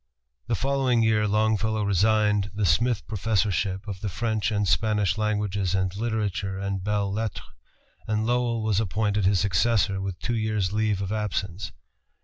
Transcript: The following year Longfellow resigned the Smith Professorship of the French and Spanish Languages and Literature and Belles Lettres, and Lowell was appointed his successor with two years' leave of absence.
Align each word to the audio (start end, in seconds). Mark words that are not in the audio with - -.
The 0.47 0.55
following 0.55 1.03
year 1.03 1.27
Longfellow 1.27 1.83
resigned 1.85 2.49
the 2.55 2.65
Smith 2.65 3.05
Professorship 3.05 3.87
of 3.87 4.01
the 4.01 4.09
French 4.09 4.49
and 4.51 4.67
Spanish 4.67 5.15
Languages 5.15 5.75
and 5.75 5.95
Literature 5.95 6.57
and 6.57 6.83
Belles 6.83 7.13
Lettres, 7.13 7.45
and 8.07 8.25
Lowell 8.25 8.63
was 8.63 8.79
appointed 8.79 9.25
his 9.25 9.39
successor 9.39 10.01
with 10.01 10.17
two 10.17 10.35
years' 10.35 10.73
leave 10.73 11.03
of 11.03 11.11
absence. 11.11 11.71